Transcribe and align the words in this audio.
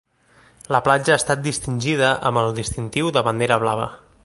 La 0.75 0.79
platja 0.87 1.13
ha 1.15 1.17
estat 1.21 1.43
distingida 1.47 2.09
amb 2.31 2.43
el 2.45 2.57
distintiu 2.61 3.13
de 3.19 3.25
Bandera 3.29 3.61
Blava. 3.67 3.89